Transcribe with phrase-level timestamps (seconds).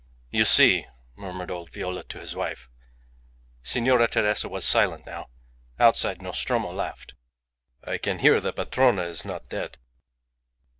[0.31, 2.67] "You see" murmured old Viola to his wife.
[3.61, 5.27] Signora Teresa was silent now.
[5.79, 7.13] Outside Nostromo laughed.
[7.83, 9.77] "I can hear the padrona is not dead."